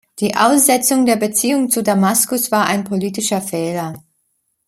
Die 0.19 0.35
Aussetzung 0.35 1.05
der 1.05 1.15
Beziehungen 1.15 1.69
zu 1.69 1.83
Damaskus 1.83 2.51
war 2.51 2.65
ein 2.65 2.83
politischer 2.85 3.39
Fehler. 3.39 4.03